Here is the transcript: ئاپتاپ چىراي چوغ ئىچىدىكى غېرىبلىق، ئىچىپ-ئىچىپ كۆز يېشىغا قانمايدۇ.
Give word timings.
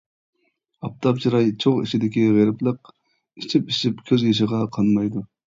ئاپتاپ 0.87 1.19
چىراي 1.25 1.51
چوغ 1.65 1.77
ئىچىدىكى 1.83 2.25
غېرىبلىق، 2.37 2.91
ئىچىپ-ئىچىپ 3.43 4.03
كۆز 4.09 4.29
يېشىغا 4.31 4.67
قانمايدۇ. 4.81 5.25